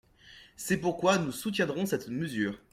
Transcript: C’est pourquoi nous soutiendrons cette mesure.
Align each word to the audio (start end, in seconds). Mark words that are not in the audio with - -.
C’est 0.57 0.77
pourquoi 0.77 1.19
nous 1.19 1.31
soutiendrons 1.31 1.85
cette 1.85 2.07
mesure. 2.07 2.59